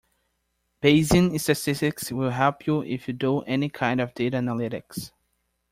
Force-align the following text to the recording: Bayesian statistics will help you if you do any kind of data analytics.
Bayesian 0.81 1.39
statistics 1.39 2.11
will 2.11 2.31
help 2.31 2.65
you 2.65 2.81
if 2.81 3.07
you 3.07 3.13
do 3.13 3.41
any 3.41 3.69
kind 3.69 4.01
of 4.01 4.15
data 4.15 4.37
analytics. 4.37 5.11